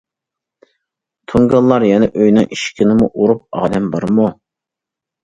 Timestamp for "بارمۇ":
3.97-4.27